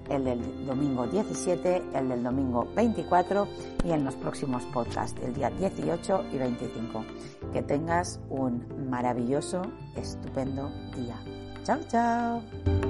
el 0.09 0.23
del 0.23 0.65
domingo 0.65 1.07
17, 1.07 1.83
el 1.93 2.09
del 2.09 2.23
domingo 2.23 2.67
24 2.75 3.47
y 3.83 3.91
en 3.91 4.03
los 4.03 4.15
próximos 4.15 4.63
podcasts, 4.73 5.21
el 5.23 5.33
día 5.33 5.51
18 5.51 6.25
y 6.33 6.37
25. 6.37 7.05
Que 7.53 7.61
tengas 7.61 8.19
un 8.29 8.89
maravilloso, 8.89 9.61
estupendo 9.95 10.71
día. 10.95 11.15
Chao, 11.63 11.79
chao. 11.87 12.84